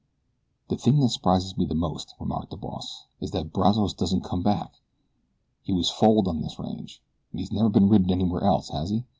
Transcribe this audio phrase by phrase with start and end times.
[0.69, 4.73] "The thing that surprises me most," remarked the boss, "is that Brazos doesn't come back.
[5.61, 9.03] He was foaled on this range, and he's never been ridden anywhere else, has he?"